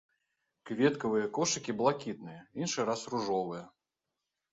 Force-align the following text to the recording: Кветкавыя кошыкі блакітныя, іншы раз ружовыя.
Кветкавыя 0.69 1.27
кошыкі 1.37 1.75
блакітныя, 1.81 2.39
іншы 2.61 2.87
раз 2.91 3.05
ружовыя. 3.15 3.61